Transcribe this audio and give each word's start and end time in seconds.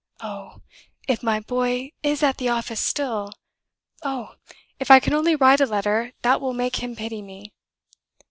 Oh, 0.21 0.61
if 1.07 1.21
my 1.21 1.39
boy 1.39 1.91
is 2.01 2.23
at 2.23 2.37
the 2.39 2.49
office 2.49 2.79
still! 2.79 3.33
Oh, 4.01 4.33
if 4.79 4.89
I 4.89 4.99
can 4.99 5.13
only 5.13 5.35
write 5.35 5.61
a 5.61 5.67
letter 5.67 6.13
that 6.23 6.41
will 6.41 6.53
make 6.55 6.77
him 6.77 6.95
pity 6.95 7.21
me!" 7.21 7.53